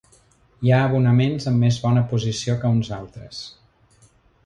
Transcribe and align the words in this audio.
Hi 0.67 0.71
ha 0.73 0.79
abonaments 0.85 1.47
amb 1.53 1.63
més 1.65 1.79
bona 1.85 2.05
posició 2.15 2.59
que 2.65 2.75
uns 2.81 2.93
altres. 3.01 3.47